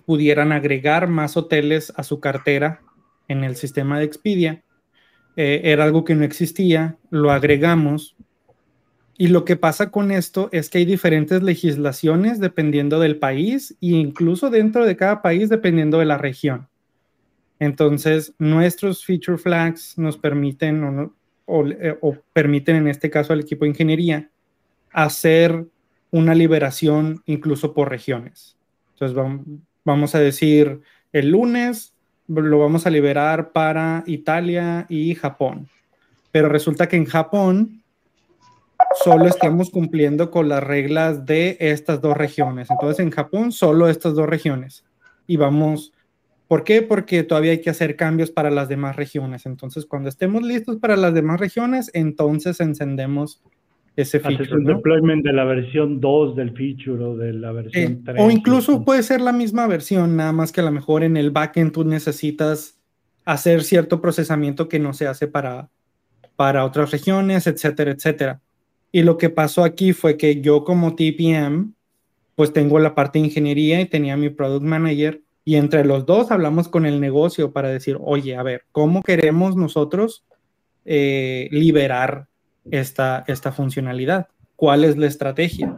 [0.06, 2.80] pudieran agregar más hoteles a su cartera
[3.28, 4.64] en el sistema de Expedia,
[5.40, 8.16] eh, era algo que no existía, lo agregamos
[9.16, 13.86] Y lo que pasa con esto es que hay diferentes legislaciones dependiendo del país e
[13.86, 16.68] incluso dentro de cada país dependiendo de la región.
[17.60, 21.12] Entonces, nuestros feature flags nos permiten
[21.46, 24.30] o, eh, o permiten en este caso al equipo de ingeniería
[24.92, 25.66] hacer
[26.10, 28.56] una liberación incluso por regiones.
[28.94, 29.16] Entonces,
[29.84, 30.80] vamos a decir,
[31.12, 31.94] el lunes
[32.28, 35.68] lo vamos a liberar para Italia y Japón.
[36.30, 37.82] Pero resulta que en Japón
[39.02, 42.70] solo estamos cumpliendo con las reglas de estas dos regiones.
[42.70, 44.84] Entonces en Japón solo estas dos regiones.
[45.26, 45.92] Y vamos,
[46.46, 46.82] ¿por qué?
[46.82, 49.46] Porque todavía hay que hacer cambios para las demás regiones.
[49.46, 53.42] Entonces cuando estemos listos para las demás regiones, entonces encendemos
[54.00, 54.54] ese feature.
[54.54, 58.16] un deployment de la versión 2 del feature o de la versión 3.
[58.20, 61.32] O incluso puede ser la misma versión, nada más que a lo mejor en el
[61.32, 62.78] backend tú necesitas
[63.24, 65.68] hacer cierto procesamiento que no se hace para,
[66.36, 68.40] para otras regiones, etcétera, etcétera.
[68.92, 71.74] Y lo que pasó aquí fue que yo como TPM,
[72.36, 76.30] pues tengo la parte de ingeniería y tenía mi product manager y entre los dos
[76.30, 80.24] hablamos con el negocio para decir, oye, a ver, ¿cómo queremos nosotros
[80.84, 82.27] eh, liberar
[82.70, 84.28] esta, esta funcionalidad?
[84.56, 85.76] ¿Cuál es la estrategia?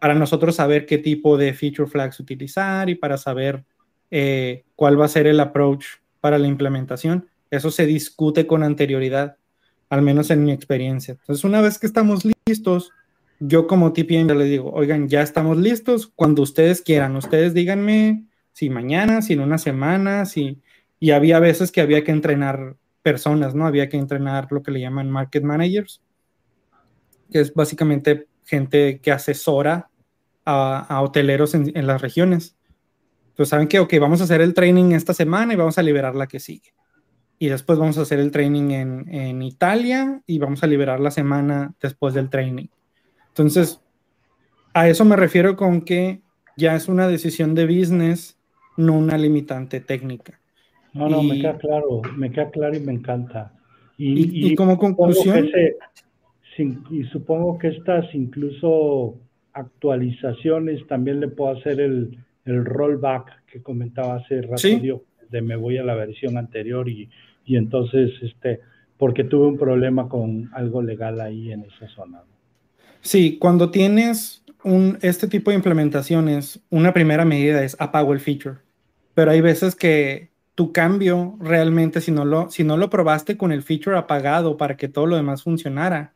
[0.00, 3.64] Para nosotros saber qué tipo de feature flags utilizar y para saber
[4.10, 5.84] eh, cuál va a ser el approach
[6.20, 7.28] para la implementación.
[7.50, 9.36] Eso se discute con anterioridad
[9.90, 11.12] al menos en mi experiencia.
[11.12, 12.92] Entonces, una vez que estamos listos,
[13.40, 18.70] yo como TPM les digo, oigan, ya estamos listos, cuando ustedes quieran, ustedes díganme si
[18.70, 20.60] mañana, si en una semana, si...
[21.00, 23.66] Y había veces que había que entrenar personas, ¿no?
[23.66, 26.02] Había que entrenar lo que le llaman market managers,
[27.30, 29.90] que es básicamente gente que asesora
[30.44, 32.56] a, hoteleros en, en, las regiones.
[33.28, 36.14] Entonces, saben que, ok, vamos a hacer el training esta semana y vamos a liberar
[36.14, 36.72] la que sigue
[37.38, 41.74] y después vamos a hacer el training en, Italia y vamos a liberar la semana
[41.80, 42.66] después del training.
[43.28, 43.80] Entonces,
[44.74, 46.20] a eso me refiero con que
[46.56, 48.38] ya es una decisión de business,
[48.76, 50.40] no una limitante técnica.
[50.92, 53.52] No, no, me queda claro, me queda claro y me encanta.
[53.96, 55.48] Y, como conclusión...
[56.58, 59.16] y supongo que estas incluso
[59.52, 64.68] actualizaciones también le puedo hacer el, el rollback que comentaba hace rato,
[65.30, 67.08] de me voy a la versión anterior y,
[67.44, 68.60] y entonces, este,
[68.96, 72.22] porque tuve un problema con algo legal ahí en esa zona.
[73.00, 78.56] Sí, cuando tienes un, este tipo de implementaciones, una primera medida es apago el feature,
[79.14, 83.52] pero hay veces que tu cambio realmente, si no lo, si no lo probaste con
[83.52, 86.14] el feature apagado para que todo lo demás funcionara,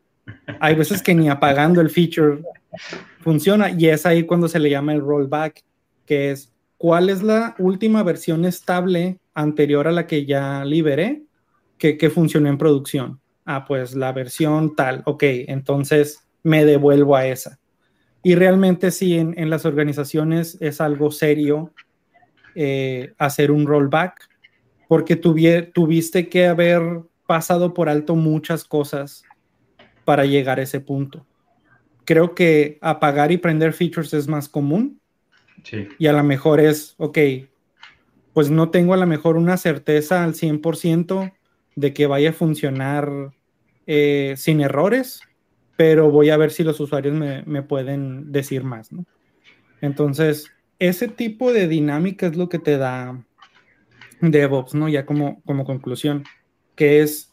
[0.60, 2.42] hay veces que ni apagando el feature
[3.20, 5.62] funciona y es ahí cuando se le llama el rollback,
[6.06, 11.22] que es cuál es la última versión estable anterior a la que ya liberé
[11.78, 13.20] que, que funcionó en producción.
[13.44, 17.58] Ah, pues la versión tal, ok, entonces me devuelvo a esa.
[18.22, 21.72] Y realmente sí, en, en las organizaciones es algo serio
[22.54, 24.28] eh, hacer un rollback,
[24.86, 26.82] porque tuviste que haber
[27.26, 29.24] pasado por alto muchas cosas
[30.04, 31.26] para llegar a ese punto.
[32.04, 35.00] Creo que apagar y prender features es más común,
[35.98, 37.18] y a lo mejor es, ok,
[38.32, 41.32] pues no tengo a lo mejor una certeza al 100%
[41.76, 43.32] de que vaya a funcionar
[43.86, 45.20] eh, sin errores,
[45.76, 49.04] pero voy a ver si los usuarios me, pueden decir más, ¿no?
[49.80, 53.24] Entonces, ese tipo de dinámica es lo que te da
[54.20, 54.88] DevOps, ¿no?
[54.88, 56.24] Ya como, como conclusión,
[56.76, 57.31] que es,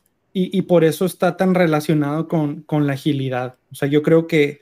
[0.51, 3.55] y, por eso está tan relacionado con, con la agilidad.
[3.71, 4.61] O sea, yo creo que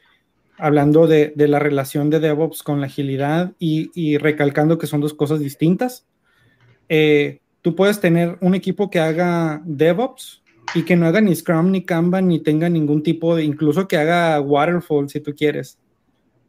[0.58, 5.40] hablando de, la relación de DevOps con la agilidad y, recalcando que son dos cosas
[5.40, 6.06] distintas.
[6.90, 11.72] Eh, tú puedes tener un equipo que haga DevOps y que no haga ni Scrum
[11.72, 15.78] ni Kanban ni tenga ningún tipo de, incluso que haga Waterfall si tú quieres.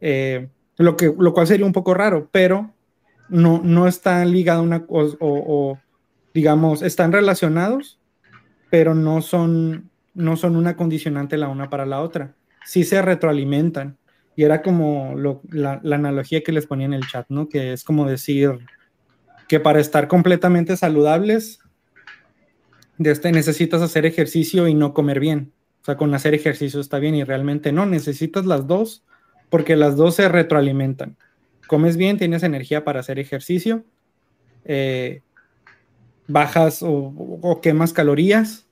[0.00, 2.72] Eh, lo, que, lo cual sería un poco raro, pero
[3.28, 5.78] no, no está ligado una o, o,
[6.32, 7.98] digamos, están relacionados,
[8.70, 12.34] pero no son, no son una condicionante la una para la otra
[12.68, 13.96] sí se retroalimentan.
[14.36, 15.14] Y era como
[15.50, 17.48] la, analogía que les ponía en el chat, ¿no?
[17.48, 18.58] Que es como decir
[19.48, 21.60] que para estar completamente saludables,
[22.98, 25.52] de este, necesitas hacer ejercicio y no comer bien.
[25.80, 29.02] O sea, con hacer ejercicio está bien y realmente no, necesitas las dos
[29.48, 31.16] porque las dos se retroalimentan.
[31.66, 33.84] Comes bien, tienes energía para hacer ejercicio,
[34.64, 35.22] eh,
[36.28, 36.92] bajas o,
[37.42, 38.68] o, quemas calorías,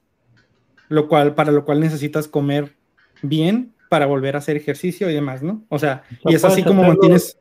[0.88, 2.76] lo cual, para lo cual necesitas comer
[3.22, 5.64] bien para volver a hacer ejercicio y demás, ¿no?
[5.68, 7.38] O sea, y es así como mantienes...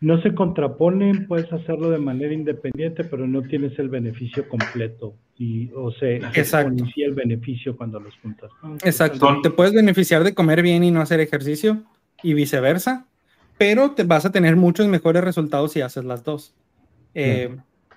[0.00, 5.14] no se contraponen, puedes hacerlo de manera independiente, pero no tienes el beneficio completo.
[5.36, 6.16] Y, o sea,
[6.66, 8.50] inicia el beneficio cuando los juntas.
[8.84, 9.40] Exacto.
[9.42, 11.82] Te puedes beneficiar de comer bien y no hacer ejercicio
[12.22, 13.06] y viceversa,
[13.56, 16.54] pero te vas a tener muchos mejores resultados si haces las dos.
[17.14, 17.56] Eh,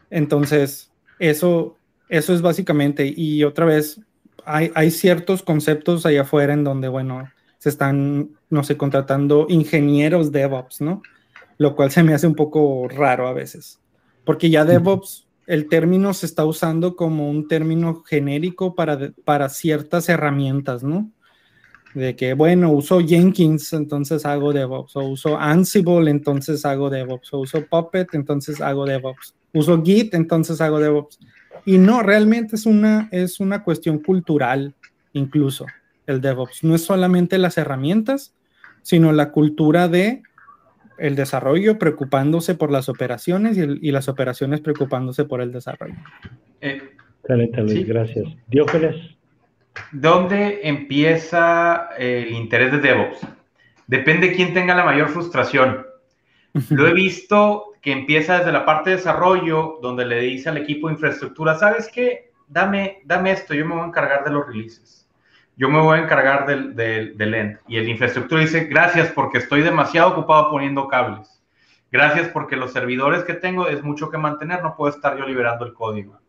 [0.09, 1.78] entonces, eso,
[2.09, 4.01] eso es básicamente, y otra vez,
[4.45, 10.32] hay, hay ciertos conceptos allá afuera en donde, bueno, se están, no sé, contratando ingenieros
[10.32, 11.01] DevOps, ¿no?
[11.57, 13.80] Lo cual se me hace un poco raro a veces,
[14.24, 20.09] porque ya DevOps, el término se está usando como un término genérico para, para ciertas
[20.09, 21.11] herramientas, ¿no?
[21.93, 27.39] De que, bueno, uso Jenkins, entonces hago DevOps, o uso Ansible, entonces hago DevOps, o
[27.39, 31.19] uso Puppet, entonces hago DevOps, uso Git, entonces hago DevOps.
[31.65, 34.75] Y no, realmente es una, es una cuestión cultural,
[35.13, 35.65] incluso
[36.05, 36.63] el DevOps.
[36.63, 38.33] No es solamente las herramientas,
[38.81, 40.23] sino la cultura de
[40.97, 45.95] el desarrollo preocupándose por las operaciones y, las operaciones preocupándose por el desarrollo.
[46.61, 46.81] Eh,
[47.23, 48.25] gracias.
[48.47, 49.16] Diógenes.
[49.91, 53.19] ¿Dónde empieza el interés de DevOps?
[53.88, 55.86] Depende de quién tenga la mayor frustración.
[56.69, 60.88] Lo he visto que empieza desde la parte de desarrollo, donde le dice al equipo
[60.88, 62.32] de infraestructura, ¿sabes qué?
[62.47, 64.97] Dame, dame esto, yo me voy a encargar de los releases
[65.57, 67.59] yo me voy a encargar del, del, end.
[67.67, 71.43] Y el infraestructura dice, gracias porque estoy demasiado ocupado poniendo cables.
[71.91, 75.65] Gracias porque los servidores que tengo es mucho que mantener, no puedo estar yo liberando
[75.65, 76.19] el código.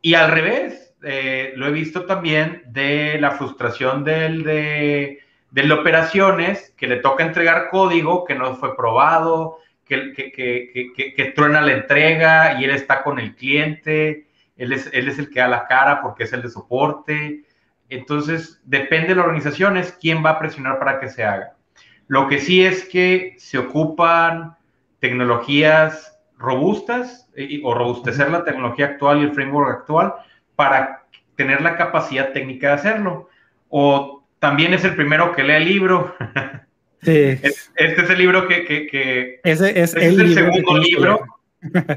[0.00, 5.20] Y al revés, eh, lo he visto también de la frustración del, de,
[5.50, 11.24] de operaciones, que le toca entregar código que no fue probado, que, que, que, que,
[11.34, 14.26] truena la entrega y él está con el cliente,
[14.56, 17.44] él es, él es el que da la cara porque es el de soporte
[17.90, 21.56] entonces, depende de la organización, es quién va a presionar para que se haga.
[22.06, 24.56] Lo que sí es que se ocupan
[25.00, 30.14] tecnologías robustas eh, o robustecer la tecnología actual y el framework actual
[30.60, 31.06] para
[31.36, 33.30] tener la capacidad técnica de hacerlo.
[33.70, 36.14] O también es el primero que lee el libro.
[37.02, 37.12] Sí.
[37.76, 38.66] Este es el libro que...
[38.66, 41.24] que, Ese es el, segundo libro.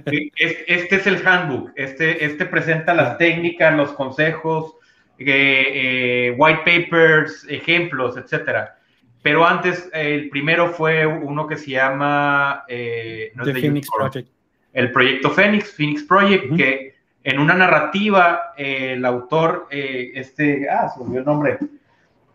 [0.06, 1.74] Este es el handbook.
[1.76, 4.76] Este, este presenta las técnicas, los consejos,
[5.20, 8.78] eh, white papers, ejemplos, etcétera.
[9.22, 14.30] Pero antes, el primero fue uno que se llama eh, Phoenix Project.
[14.72, 16.93] El proyecto Phoenix, Phoenix Project, que
[17.24, 21.60] en una narrativa, eh, el autor, este, ah, se olvidó el nombre,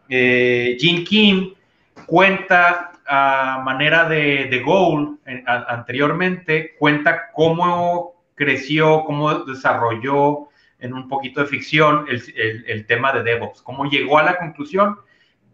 [0.09, 1.53] Jim Kim,
[2.07, 11.41] cuenta a manera de, de goal anteriormente, cuenta cómo creció, cómo desarrolló en un poquito
[11.41, 14.97] de ficción el, tema de DevOps, cómo llegó a la conclusión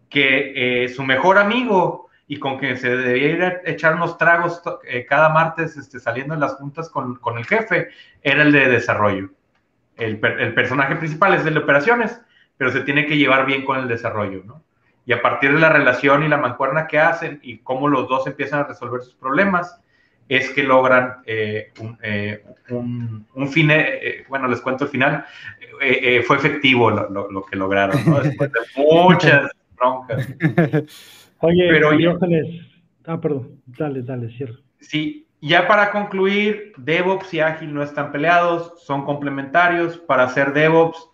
[0.09, 4.61] que eh, su mejor amigo y con quien se debía ir a echar unos tragos
[4.87, 7.89] eh, cada martes este, saliendo en las juntas con, el jefe,
[8.21, 9.29] era el de desarrollo.
[9.95, 12.19] El, personaje principal es el de operaciones,
[12.57, 14.63] pero se tiene que llevar bien con el desarrollo, ¿no?
[15.05, 18.25] Y a partir de la relación y la mancuerna que hacen y cómo los dos
[18.25, 19.79] empiezan a resolver sus problemas,
[20.27, 22.43] es que logran eh, un, eh,
[23.51, 25.25] fin, eh, bueno, les cuento el final,
[26.25, 28.21] fue efectivo lo, que lograron, ¿no?
[28.21, 30.27] Después de muchas broncas.
[31.45, 31.89] Oye, pero
[33.05, 34.55] ah, perdón, dale, dale, cierro.
[34.79, 39.97] Sí, ya para concluir, DevOps y Ágil no están peleados, son complementarios.
[39.97, 41.09] Para hacer DevOps,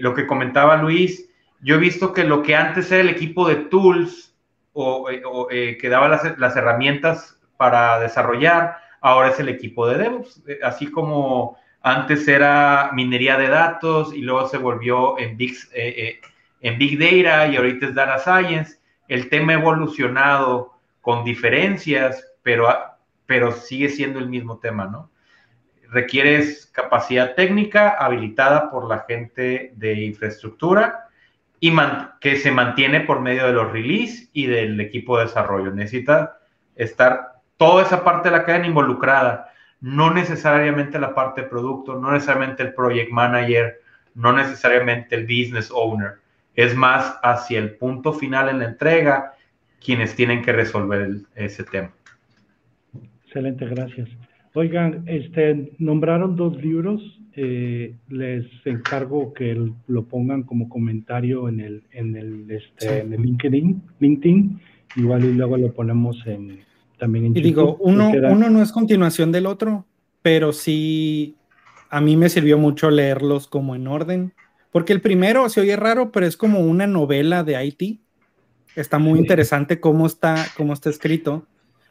[0.00, 1.28] lo que comentaba Luis,
[1.60, 4.36] yo he visto que lo que antes era el equipo de tools
[4.72, 5.06] o,
[5.48, 10.90] que daba las, las herramientas para desarrollar, ahora es el equipo de DevOps, eh, así
[10.90, 16.20] como antes era minería de datos y luego se volvió en Big, eh, eh,
[16.60, 18.80] en Big Data y ahorita es Data Science.
[19.12, 22.66] El tema ha evolucionado con diferencias, pero,
[23.26, 25.10] pero sigue siendo el mismo tema, ¿no?
[25.90, 31.10] Requieres capacidad técnica habilitada por la gente de infraestructura
[31.60, 31.76] y
[32.22, 35.72] que se mantiene por medio de los release y del equipo de desarrollo.
[35.72, 36.38] Necesita
[36.74, 39.52] estar toda esa parte de la cadena involucrada,
[39.82, 43.78] no necesariamente la parte de producto, no necesariamente el project manager,
[44.14, 46.21] no necesariamente el business owner,
[46.54, 49.32] es más hacia el punto final en la entrega
[49.84, 51.92] quienes tienen que resolver ese tema.
[53.24, 54.08] Excelente, gracias.
[54.54, 57.00] Oigan, este, nombraron dos libros,
[57.34, 63.22] eh, les encargo que lo pongan como comentario en el, en el, este, en el
[63.22, 64.60] LinkedIn, LinkedIn,
[64.96, 66.60] igual y luego lo ponemos en,
[67.04, 69.86] y digo, uno, uno no es continuación del otro,
[70.22, 71.34] pero sí
[71.90, 74.32] a mí me sirvió mucho leerlos como en orden,
[74.72, 78.00] porque el primero se oye raro, pero es como una novela de IT.
[78.74, 81.46] Está muy interesante cómo está, cómo está escrito,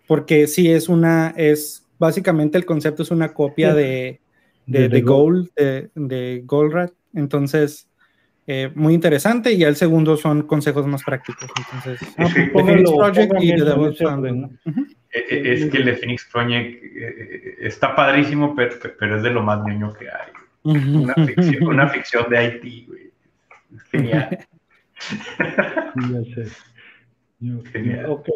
[0.07, 4.19] porque sí es una, es básicamente el concepto es una copia de,
[4.65, 6.91] de, de, Gold, de, de Goldrat.
[7.13, 7.87] Entonces,
[8.47, 9.53] eh, muy interesante.
[9.53, 11.49] Y el segundo son consejos más prácticos.
[11.73, 14.01] Entonces, ah, pues Phoenix Project y The Devil's
[15.29, 19.63] Es que el de Phoenix Project eh, está padrísimo, pero, pero, es de lo más
[19.63, 20.31] niño que hay.
[20.63, 23.11] Una ficción, una ficción de Haití, güey.
[23.91, 24.37] Genial.
[26.11, 26.45] ya sé.
[27.71, 28.05] Genial.
[28.07, 28.29] Ok.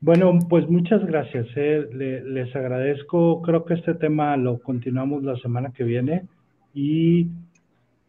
[0.00, 1.46] Bueno, pues muchas gracias.
[1.56, 1.88] Eh.
[1.92, 3.42] les agradezco.
[3.42, 6.26] Creo que este tema lo continuamos la semana que viene
[6.74, 7.28] y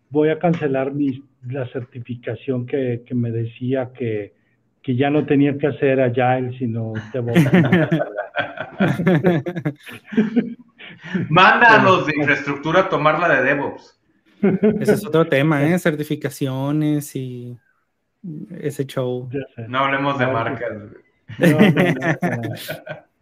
[0.10, 4.34] voy a cancelar mi, la certificación que, que me decía que,
[4.82, 7.40] que, ya no tenía que hacer Agile, sino DevOps.
[11.30, 14.00] Manda a los de infraestructura a tomar la de DevOps.
[14.80, 15.80] Ese es otro tema, ¿eh?
[15.80, 17.58] Certificaciones y
[18.60, 19.30] ese show.
[19.68, 20.70] No hablemos de marcas.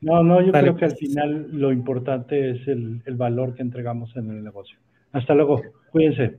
[0.01, 4.15] No, no, yo creo que al final lo importante es el, el valor que entregamos
[4.15, 4.78] en el negocio.
[5.13, 5.61] Hasta luego,
[5.91, 6.38] cuídense.